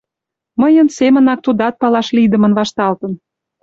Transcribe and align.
Мыйын 0.61 0.87
семынак 0.97 1.39
тудат 1.45 1.75
палаш 1.81 2.07
лийдымын 2.15 2.51
вашталтын. 2.59 3.11